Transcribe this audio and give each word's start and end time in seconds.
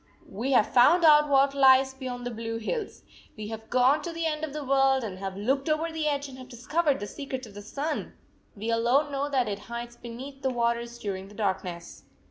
We 0.31 0.53
have 0.53 0.73
found 0.73 1.05
out 1.05 1.29
what 1.29 1.53
lies 1.53 1.93
beyond 1.93 2.25
the 2.25 2.31
blue 2.31 2.57
hills. 2.57 3.03
We 3.37 3.49
have 3.49 3.69
gone 3.69 4.01
to 4.01 4.11
the 4.11 4.25
end 4.25 4.43
of 4.43 4.51
the 4.51 4.63
world 4.65 5.03
and 5.03 5.19
have 5.19 5.37
looked 5.37 5.69
over 5.69 5.91
the 5.91 6.07
edge, 6.07 6.27
and 6.27 6.39
have 6.39 6.49
discovered 6.49 6.99
the 6.99 7.05
secret 7.05 7.45
of 7.45 7.53
the 7.53 7.61
sun! 7.61 8.13
We 8.55 8.71
alone 8.71 9.11
know 9.11 9.29
that 9.29 9.47
it 9.47 9.59
hides 9.69 9.95
beneath 9.95 10.41
the 10.41 10.49
waters 10.49 10.97
during 10.97 11.27
the 11.27 11.35
dark 11.35 11.63
ness. 11.63 12.05